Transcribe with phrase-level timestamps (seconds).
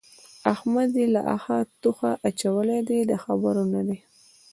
[0.53, 3.97] احمد يې له اخه توخه اچولی دی؛ د خبرو نه دی.